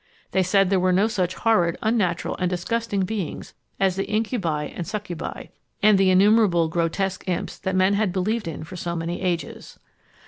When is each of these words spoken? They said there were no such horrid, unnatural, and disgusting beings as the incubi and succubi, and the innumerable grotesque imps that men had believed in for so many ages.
They 0.31 0.41
said 0.41 0.71
there 0.71 0.79
were 0.79 0.91
no 0.91 1.07
such 1.07 1.35
horrid, 1.35 1.77
unnatural, 1.83 2.35
and 2.37 2.49
disgusting 2.49 3.01
beings 3.01 3.53
as 3.79 3.95
the 3.97 4.07
incubi 4.09 4.65
and 4.65 4.87
succubi, 4.87 5.49
and 5.83 5.99
the 5.99 6.09
innumerable 6.09 6.69
grotesque 6.69 7.27
imps 7.29 7.59
that 7.59 7.75
men 7.75 7.93
had 7.93 8.11
believed 8.11 8.47
in 8.47 8.63
for 8.63 8.75
so 8.77 8.95
many 8.95 9.21
ages. 9.21 9.77